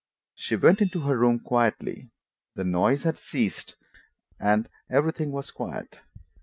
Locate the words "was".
5.31-5.51